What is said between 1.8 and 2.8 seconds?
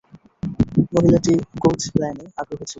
প্ল্যানে আগ্রহী ছিলো।